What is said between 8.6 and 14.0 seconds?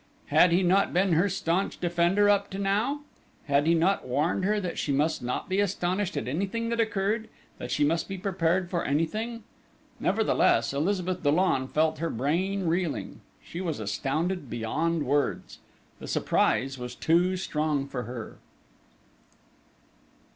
for anything?... Nevertheless, Elizabeth Dollon felt her brain reeling she was